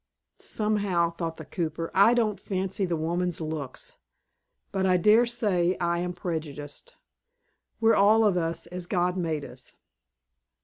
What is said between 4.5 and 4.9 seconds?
but